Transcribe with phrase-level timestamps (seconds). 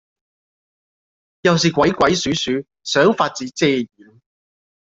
[1.41, 3.87] 又是鬼鬼祟祟，想法子遮掩，